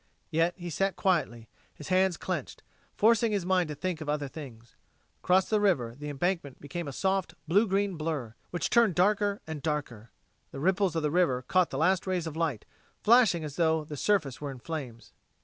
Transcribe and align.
Yet 0.31 0.55
he 0.57 0.71
sat 0.71 0.95
quietly, 0.95 1.47
his 1.75 1.89
hands 1.89 2.17
clenched, 2.17 2.63
forcing 2.95 3.31
his 3.31 3.45
mind 3.45 3.67
to 3.67 3.75
think 3.75 4.01
of 4.01 4.09
other 4.09 4.27
things. 4.27 4.75
Across 5.23 5.49
the 5.51 5.59
river, 5.59 5.93
the 5.93 6.09
embankment 6.09 6.59
became 6.59 6.87
a 6.87 6.91
soft 6.91 7.35
blue 7.47 7.67
green 7.67 7.97
blur, 7.97 8.33
which 8.49 8.71
turned 8.71 8.95
darker 8.95 9.41
and 9.45 9.61
darker. 9.61 10.09
The 10.49 10.59
ripples 10.59 10.95
of 10.95 11.03
the 11.03 11.11
river 11.11 11.43
caught 11.43 11.69
the 11.69 11.77
last 11.77 12.07
rays 12.07 12.25
of 12.25 12.35
light, 12.35 12.65
flashing 13.03 13.43
as 13.43 13.57
though 13.57 13.83
the 13.83 13.95
surface 13.95 14.41
were 14.41 14.49
in 14.49 14.57
flames. 14.57 15.13